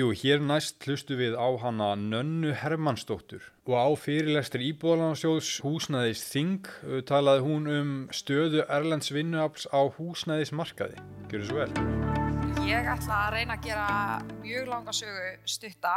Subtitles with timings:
[0.00, 6.70] Jú, hér næst hlustu við á hana Nönnu Hermannsdóttur og á fyrirlestur Íbúðalansjóðs húsnæðis Þing
[7.10, 10.96] talaði hún um stöðu Erlends vinnuafls á húsnæðismarkaði.
[11.28, 12.64] Gjör þessu vel.
[12.64, 13.90] Ég ætla að reyna að gera
[14.38, 15.92] mjög langa sögu stutta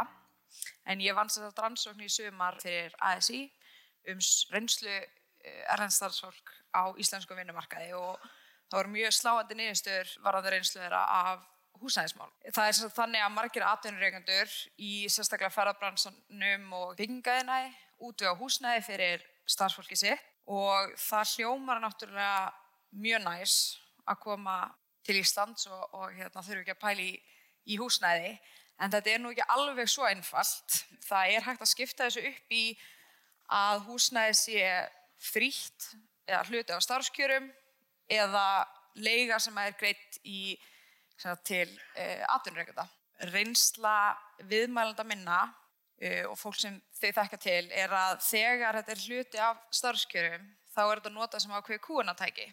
[0.84, 3.46] en ég vann sér þetta rannsókn í sumar fyrir ASI
[4.12, 4.20] um
[4.52, 4.98] reynslu
[5.78, 8.20] erlendstarfsfólk á íslensku vinnumarkaði og
[8.68, 11.50] það voru mjög sláandi niðurstöður varðandi reynslu þeirra af
[11.82, 12.30] húsnæðismál.
[12.54, 17.72] Það er þannig að margir atvinnureikandur í sérstaklega ferðarbransunum og byggingaðinæði
[18.04, 22.52] útvega húsnæði fyrir starfsfólki sitt og það hljómar náttúrulega
[22.94, 23.54] mjög næs
[24.04, 24.56] að koma
[25.04, 27.14] til Íslands og, og hérna, þurfu ekki að pæli í,
[27.72, 28.34] í húsnæði
[28.80, 30.80] en þetta er nú ekki alveg svo einfalt.
[31.04, 32.64] Það er hægt að skipta þessu upp í
[33.54, 34.68] að húsnæði sé
[35.24, 35.90] frítt
[36.28, 37.50] eða hluti á starfskjörum
[38.12, 38.46] eða
[39.00, 40.56] leiga sem er greitt í
[41.46, 42.86] til uh, atvinnureikunda.
[43.30, 44.14] Reynsla
[44.50, 49.42] viðmælanda minna uh, og fólk sem þau þekka til er að þegar þetta er hluti
[49.42, 52.48] af starfskjörum þá er þetta nota sem ákveði kúunatæki.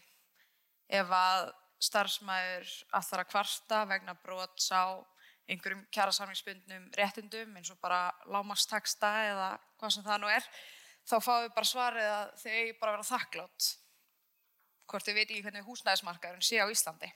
[0.92, 1.50] Ef að
[1.82, 5.02] starfsmæður allar að kvarta vegna brots á
[5.50, 9.50] einhverjum kjærasamlingsbundnum réttundum eins og bara lámastaksta eða
[9.80, 10.46] hvað sem það nú er
[11.10, 13.70] þá fáum við bara svarið að þau bara vera þakklátt
[14.92, 17.10] hvort þau veit ekki hvernig húsnæðismarkaðurinn sé á Íslandi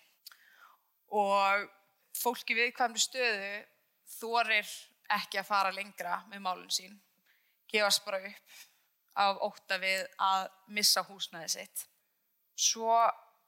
[1.14, 1.66] og
[2.16, 3.52] fólki viðkvæmri stöðu
[4.16, 4.70] þorir
[5.16, 6.95] ekki að fara lengra með málun sín.
[7.70, 8.64] Gefast bara upp
[9.16, 11.86] af óta við að missa húsnæði sitt.
[12.56, 12.98] Svo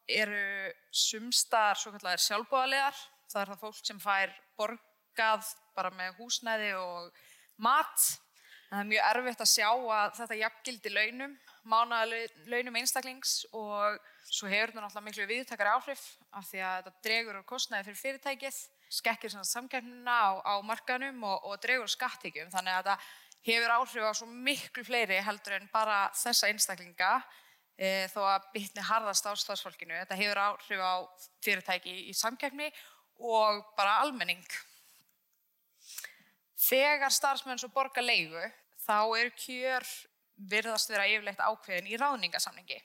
[0.08, 2.96] eru sumstar svo kallar sjálfbóðalegar
[3.28, 7.20] það er það fólk sem fær borgað bara með húsnæði og
[7.64, 8.06] mat
[8.70, 11.36] það er mjög erfitt að sjá að þetta jafngildi launum
[11.68, 17.40] mánaðalaunum einstaklings og svo hefur þetta náttúrulega miklu viðtakari áhrif af því að þetta dregur
[17.40, 18.60] úr kostnæði fyrir fyrirtækið,
[18.98, 22.98] skekkir samkjörnuna á, á markanum og, og dregur skattíkjum þannig að þetta
[23.48, 27.12] hefur áhrif á svo miklu fleiri heldur en bara þessa einstaklinga
[27.78, 29.96] e, þó að bytni harðast á stafsfólkinu.
[30.04, 30.96] Þetta hefur áhrif á
[31.46, 32.72] fyrirtæki í, samkjörni
[33.24, 34.44] og bara almenning.
[36.58, 38.42] Þegar starfsmenn svo borga leigu
[38.86, 39.86] þá er kjör
[40.50, 42.80] virðast vera yfirleitt ákveðin í ráðningasamningi.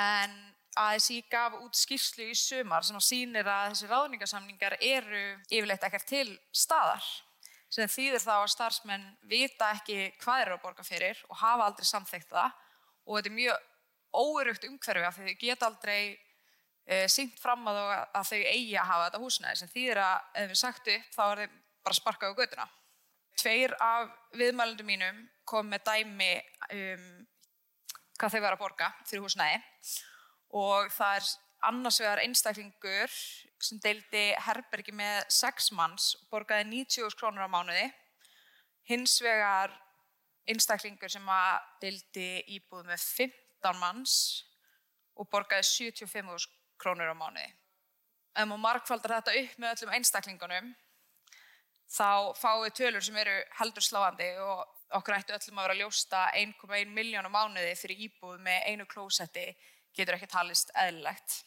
[0.00, 0.36] En
[0.78, 6.06] ASI gaf út skýrslu í sumar sem að sýnir að þessi ráðningasamningar eru yfirleitt ekkert
[6.08, 7.04] til staðar
[7.70, 11.86] sem þýðir þá að starfsmenn vita ekki hvað eru að borga fyrir og hafa aldrei
[11.86, 12.56] samþekkt það
[13.06, 13.68] og þetta er mjög
[14.20, 16.00] óerugt umhverfi af því þau geta aldrei
[16.86, 17.80] e, syngt fram að,
[18.18, 21.22] að þau eigi að hafa þetta húsnæði sem þýðir að ef við sagt upp þá
[21.28, 22.66] er þau bara sparkað á göduna.
[23.40, 26.32] Tveir af viðmælundum mínum kom með dæmi
[26.76, 27.04] um
[28.20, 29.60] hvað þau var að borga fyrir húsnæði.
[30.60, 31.28] Og það er
[31.70, 33.14] annars vegar einstaklingur
[33.60, 37.86] sem deildi herbergi með 6 manns og borgaði 90 krónur á mánuði.
[38.88, 39.72] Hins vegar
[40.48, 41.32] einstaklingur sem
[41.82, 44.14] deildi íbúð með 15 manns
[45.16, 46.48] og borgaði 75
[46.80, 47.48] krónur á mánuði.
[48.36, 50.74] Ef maður markfaldar þetta upp með öllum einstaklingunum
[51.90, 54.62] þá fáum við tölur sem eru heldur sláandi og
[54.98, 58.86] okkur ættu öllum að vera að ljósta 1,1 miljón á mánuði fyrir íbúð með einu
[58.90, 59.46] klósetti
[59.96, 61.40] getur ekki talist eðlilegt.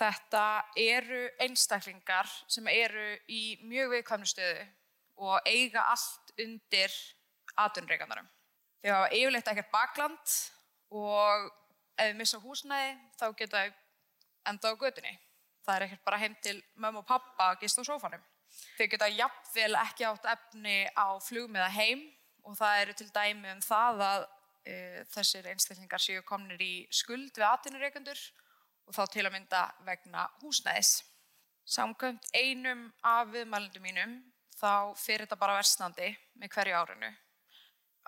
[0.00, 0.44] Þetta
[0.80, 4.64] eru einstaklingar sem eru í mjög viðkvæmnu stöðu
[5.22, 6.94] og eiga allt undir
[7.60, 8.28] atunreikandarum.
[8.82, 10.36] Þau hafa yfirleitt ekkert bakland
[10.90, 11.50] og
[12.00, 13.66] ef við missa húsnæði þá geta
[14.48, 15.14] enda á gödunni.
[15.62, 18.24] Það er ekkert bara heim til mömmu og pappa að gista á sófanum.
[18.76, 22.04] Þau geta jafnvel ekki átt efni á flugmiða heim
[22.46, 24.24] og það eru til dæmi um það að
[24.66, 24.74] e,
[25.14, 28.22] þessir einstaklingar séu komnir í skuld við atvinnureikundur
[28.88, 31.02] og þá til að mynda vegna húsnæðis.
[31.62, 34.16] Samkvæmt einum af viðmælundum mínum
[34.58, 37.12] þá fyrir þetta bara versnandi með hverju árinu.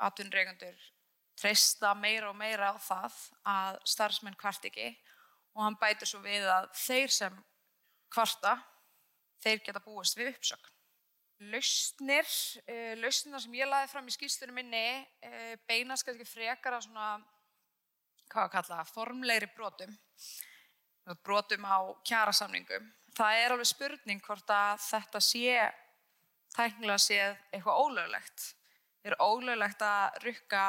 [0.03, 0.91] Atvinnureikundur
[1.39, 3.17] treysta meira og meira á það
[3.51, 4.91] að starfsmenn kvart ekki
[5.55, 7.37] og hann bætir svo við að þeir sem
[8.15, 8.57] kvarta,
[9.45, 10.73] þeir geta búist við uppsökn.
[11.53, 12.29] Lausnir,
[12.65, 14.85] uh, lausnirna sem ég laði fram í skýrstunum minni
[15.27, 17.09] uh, beinast kannski frekar að svona,
[18.33, 19.95] hvað að kalla, formlegri brotum,
[21.27, 22.87] brotum á kjærasamningum.
[23.15, 25.59] Það er alveg spurning hvort að þetta sé,
[26.55, 28.49] tæknilega séð eitthvað ólöglegt.
[29.03, 30.65] Það er ólöglegt að rukka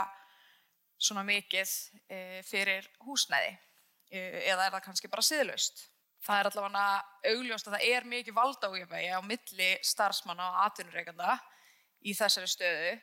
[0.98, 1.76] svona mikið
[2.10, 3.56] uh, fyrir húsnæði
[4.16, 5.82] eða er það kannski bara siðlaust
[6.26, 6.86] það er allavega
[7.32, 11.38] augljóst að það er mikið valdágjöfægi á milli starfsmanna og atvinnureikanda
[12.06, 12.94] í þessari stöðu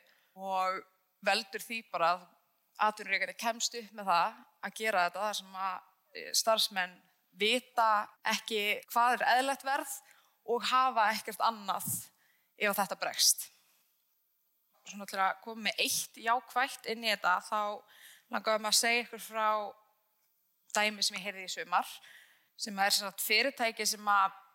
[0.42, 0.80] og
[1.26, 2.24] veldur því bara að
[2.88, 5.76] atvinnureikandi kemst upp með það að gera þetta þar sem að
[6.18, 6.96] e, starfsmenn
[7.38, 7.90] vita
[8.32, 9.92] ekki hvað er eðlert verð
[10.52, 11.88] og hafa ekkert annað
[12.58, 13.46] ef þetta bregst.
[14.88, 17.60] Svona til að koma með eitt jákvægt inn í þetta þá
[18.34, 19.46] langaðum að segja ykkur frá
[20.74, 21.88] dæmi sem ég heyrði í sumar
[22.56, 24.08] sem er sagt, fyrirtæki sem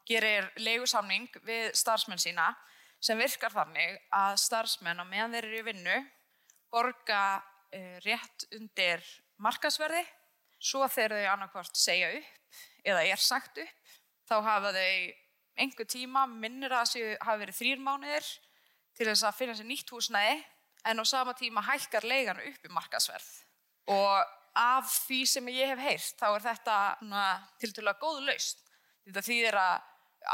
[0.07, 2.51] gerir leigusamning við starfsmenn sína
[3.03, 5.97] sem virkar þannig að starfsmenn á meðan þeir eru í vinnu
[6.71, 9.03] borga uh, rétt undir
[9.43, 10.03] markasverði
[10.57, 13.95] svo þegar þau annarkvort segja upp eða er sagt upp
[14.27, 14.91] þá hafa þau
[15.57, 18.31] einhver tíma minnir að það hafa verið þrýr mánuðir
[18.97, 20.39] til þess að finna sér nýtt húsnæði
[20.87, 23.29] en á sama tíma hækkar leigan upp í markasverð
[23.93, 26.77] og af því sem ég hef heyrt þá er þetta
[27.61, 28.63] til dæla góð laust
[29.05, 29.75] þetta þýðir að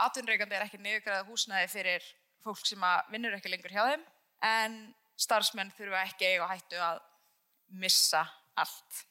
[0.03, 2.11] atvinnreikandi er ekki niðurgræða húsnæði fyrir
[2.43, 4.05] fólk sem vinnur ekki lengur hjá þeim
[4.47, 4.77] en
[5.19, 7.01] starfsmenn þurfa ekki eiga hættu að
[7.83, 8.25] missa
[8.59, 9.03] allt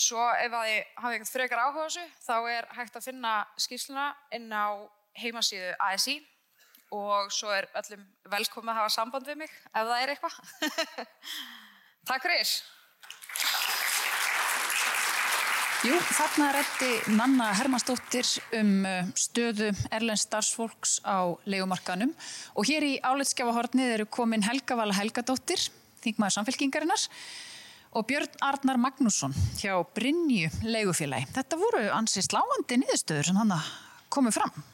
[0.00, 4.06] Svo ef að þið hafið eitthvað frekar áhuga þessu þá er hægt að finna skýrsluna
[4.32, 4.88] inn á
[5.20, 6.16] heimasíðu ASI
[6.96, 10.38] og svo er öllum velkomið að hafa samband við mig ef það er eitthvað.
[12.08, 12.54] Takk fyrir.
[15.80, 18.28] Jú, þarna rætti Nanna Hermannsdóttir
[18.58, 22.10] um uh, stöðu Erlends starfsfólks á leikumarkanum
[22.52, 25.62] og hér í áleitskjafahornið eru komin Helga Vala Helgadóttir,
[26.04, 27.04] þingmaður samfélkingarinnar
[27.96, 31.30] og Björn Arnar Magnússon hjá Brynju leigufélagi.
[31.32, 33.54] Þetta voru ansið sláandi niðurstöður sem hann
[34.12, 34.66] komið fram.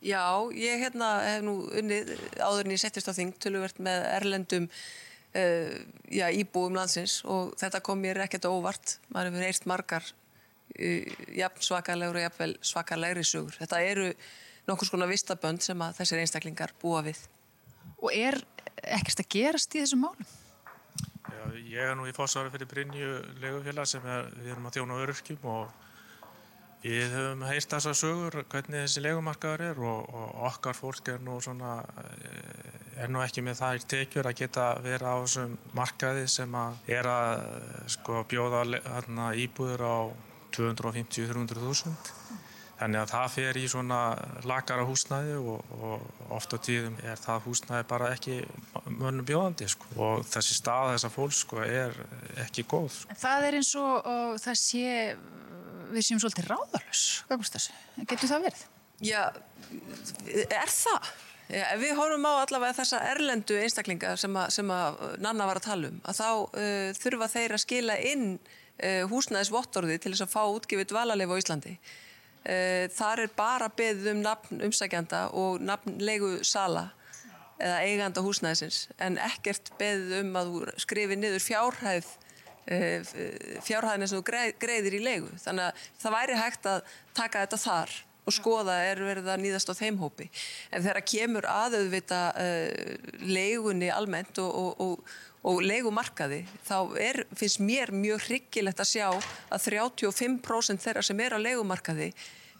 [0.00, 0.22] Já,
[0.56, 5.76] ég hérna, hef nú unnið áðurinn í settist á þing töluvert með erlendum uh,
[6.08, 8.96] já, íbúum landsins og þetta kom mér ekkert óvart.
[9.12, 10.08] Maður hefur eirt margar
[10.76, 13.56] jafn svakalegri og jafnvel svakalegri sugur.
[13.58, 14.10] Þetta eru
[14.68, 17.22] nokkur skona vistabönd sem að þessir einstaklingar búa við.
[17.98, 18.38] Og er
[18.84, 20.36] ekkert að gerast í þessum málum?
[21.68, 23.10] Ég er nú í fósári fyrir Brynju
[23.42, 25.76] legufélag sem er, við erum að þjóna öryrkjum og
[26.82, 31.38] við höfum heist þessa sögur hvernig þessi legumarkaður er og, og okkar fólk er nú
[31.42, 36.24] svona, eh, er nú ekki með það í tekjur að geta vera á þessum markaði
[36.30, 37.44] sem að er að
[37.96, 39.96] sko bjóða hérna, íbúður á
[40.58, 42.12] 250-300 þúsund
[42.78, 43.98] Þannig að það fer í svona
[44.46, 48.36] lakara húsnæði og, og oft á tíðum er það húsnæði bara ekki
[48.86, 49.88] mönnum bjóðandi sko.
[49.98, 51.96] og þessi stað þessa fólks sko, er
[52.44, 53.00] ekki góð.
[53.00, 53.16] Sko.
[53.18, 54.92] Það er eins og, og það sé,
[55.90, 57.02] við séum svolítið ráðalus?
[58.04, 58.62] Getur það verið?
[59.08, 59.24] Já,
[60.46, 61.10] er það?
[61.48, 65.58] Já, ef við horfum á allavega þessa erlendu einstaklinga sem að, sem að Nanna var
[65.58, 68.56] að tala um, að þá uh, þurfa þeir að skila inn uh,
[69.10, 71.72] húsnæðisvottorði til þess að fá útgifið dvalarleif á Íslandi.
[72.48, 76.86] Eh, þar er bara beðið um nafn umsækjanda og nafn leigu sala
[77.58, 82.12] eða eiganda húsnæðisins en ekkert beðið um að þú skrifi niður fjárhæð
[82.70, 83.10] eh,
[83.66, 87.96] fjárhæðin eins og greiðir í leigu þannig að það væri hægt að taka þetta þar
[88.28, 90.28] og skoða er verið að nýðast á þeim hópi.
[90.70, 95.14] En þegar kemur aðauðvita uh, leigunni almennt og, og, og,
[95.48, 101.36] og leigumarkaði þá er, finnst mér mjög hryggilegt að sjá að 35% þeirra sem er
[101.36, 102.12] á leigumarkaði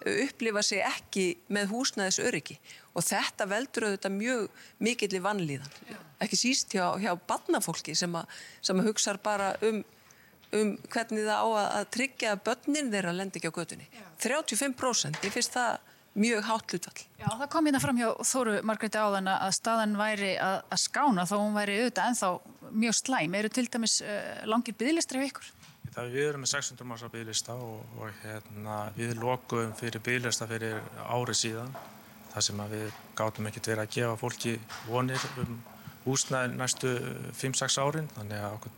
[0.06, 2.58] upplifa sig ekki með húsnæðis öryggi
[2.94, 4.44] og þetta veldur auðvitað mjög
[4.84, 8.28] mikill í vannlíðan ekki síst hjá, hjá badnafólki sem að,
[8.62, 9.82] sem að hugsa bara um,
[10.54, 11.48] um hvernig það á
[11.80, 13.88] að tryggja að börnin þeirra lendi ekki á götunni
[14.24, 15.78] 35% ég finnst það
[16.18, 17.02] mjög hátt hlutvall.
[17.20, 21.26] Já, það kom hérna fram hjá Þóru Margreði áðan að staðan væri að, að skána
[21.28, 22.30] þá hún væri auðvitað ennþá
[22.84, 23.36] mjög slæm.
[23.38, 25.52] Eru til dæmis uh, langir bygglistra í ykkur?
[25.94, 30.80] Það við erum með 600 massa bygglista og, og hérna, við lokuðum fyrir bygglista fyrir
[31.08, 31.72] ári síðan
[32.32, 32.88] þar sem við
[33.18, 34.54] gátum ekkert verið að gefa fólki
[34.86, 35.56] vonir um
[36.04, 36.94] húsnæði næstu
[37.40, 38.76] 5-6 árin þannig að okkur,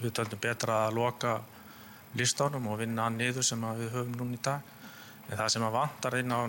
[0.00, 1.36] við döldum betra að loka
[2.18, 4.60] listanum og vinna hann niður sem við höfum núna í dag
[5.30, 6.40] en það sem að vantar inn á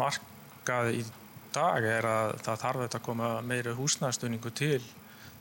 [0.00, 1.06] markaði í
[1.54, 4.80] dag er að það þarf að koma meiri húsnæðstöningu til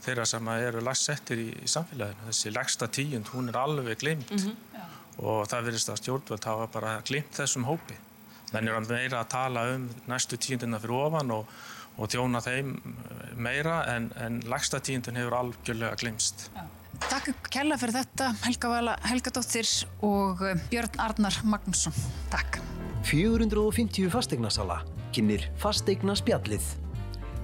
[0.03, 2.27] þeirra sem eru lagsettir í, í samfélaginu.
[2.27, 4.89] Þessi legsta tíund, hún er alveg glimt mm -hmm.
[5.24, 7.96] og það verðist að stjórnvöld hafa bara glimt þessum hópi.
[8.51, 11.48] Þannig er hann meira að tala um næstu tíundina fyrir ofan og,
[11.98, 12.75] og tjóna þeim
[13.36, 16.50] meira en, en legsta tíundin hefur algjörlega glimst.
[16.53, 16.67] Já.
[17.23, 19.67] Takk kella fyrir þetta, Helga Vala Helgadóttir
[20.03, 21.95] og eh, Björn Arnar Magnússon.
[22.33, 22.57] Takk.
[23.07, 24.81] 450 fastegnarsala
[25.15, 26.65] kynir fastegna spjallið.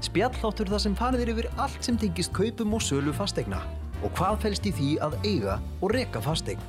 [0.03, 3.61] Spjalláttur það sem farðir yfir allt sem tengist kaupum og sölu fastegna
[4.03, 6.59] og hvað fælst í því að eiga og reka fastegn.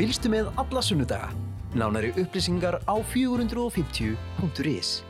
[0.00, 1.28] Fylgstu með alla sunnudaga.
[1.76, 5.09] Nánari upplýsingar á 450.is